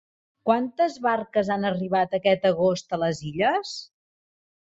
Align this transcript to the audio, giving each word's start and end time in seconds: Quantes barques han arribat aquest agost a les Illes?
Quantes 0.49 0.95
barques 1.07 1.51
han 1.55 1.67
arribat 1.69 2.15
aquest 2.19 2.47
agost 2.51 2.97
a 2.97 2.99
les 3.03 3.21
Illes? 3.33 3.75